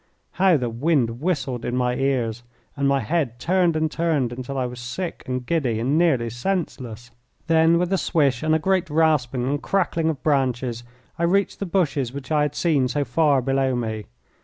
[0.31, 2.41] How the wind whistled in my ears,
[2.75, 7.11] and my head turned and turned until I was sick and giddy and nearly senseless!
[7.45, 10.83] Then, with a swish and a great rasping and crackling of branches,
[11.19, 14.05] I reached the bushes which I had seen so far below me.